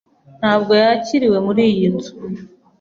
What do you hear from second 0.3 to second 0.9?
ntabwo